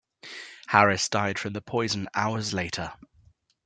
[0.65, 2.91] Harris died from the poison hours later.